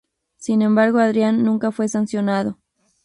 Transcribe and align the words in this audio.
Sin 0.37 0.63
embargo 0.63 0.97
Adrian 0.97 1.43
nunca 1.43 1.71
fue 1.71 1.87
sancionado. 1.87 2.57